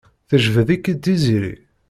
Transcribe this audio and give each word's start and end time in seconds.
Tjebbed-ik-id 0.29 0.99
Tiziri? 1.03 1.55